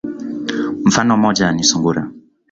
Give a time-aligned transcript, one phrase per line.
[0.85, 2.11] Mfano moja ni sungura.